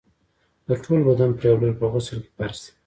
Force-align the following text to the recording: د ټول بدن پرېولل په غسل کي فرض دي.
د 0.67 0.69
ټول 0.83 0.99
بدن 1.09 1.29
پرېولل 1.39 1.71
په 1.79 1.85
غسل 1.91 2.17
کي 2.23 2.31
فرض 2.37 2.59
دي. 2.63 2.71